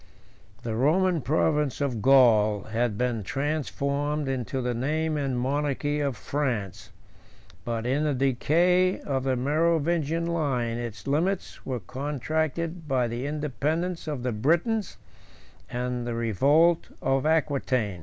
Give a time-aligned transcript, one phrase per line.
[0.63, 6.89] The Roman province of Gaul had been transformed into the name and monarchy of France;
[7.65, 14.07] but, in the decay of the Merovingian line, its limits were contracted by the independence
[14.07, 14.97] of the Britons
[15.69, 17.99] and the revolt of Aquitain.